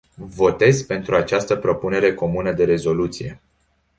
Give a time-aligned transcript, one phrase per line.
[0.35, 3.41] Votez pentru această propunere comună de rezoluție.